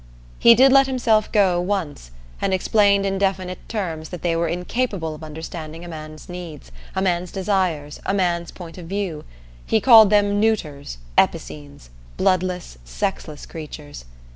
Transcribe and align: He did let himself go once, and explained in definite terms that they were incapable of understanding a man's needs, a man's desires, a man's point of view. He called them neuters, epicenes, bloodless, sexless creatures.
He 0.39 0.55
did 0.55 0.71
let 0.71 0.87
himself 0.87 1.31
go 1.31 1.61
once, 1.61 2.09
and 2.41 2.55
explained 2.55 3.05
in 3.05 3.19
definite 3.19 3.69
terms 3.69 4.09
that 4.09 4.23
they 4.23 4.35
were 4.35 4.47
incapable 4.47 5.13
of 5.13 5.23
understanding 5.23 5.85
a 5.85 5.87
man's 5.87 6.27
needs, 6.27 6.71
a 6.95 7.03
man's 7.03 7.31
desires, 7.31 7.99
a 8.03 8.11
man's 8.11 8.49
point 8.49 8.79
of 8.79 8.87
view. 8.87 9.25
He 9.63 9.79
called 9.79 10.09
them 10.09 10.39
neuters, 10.39 10.97
epicenes, 11.19 11.91
bloodless, 12.17 12.79
sexless 12.83 13.45
creatures. 13.45 14.05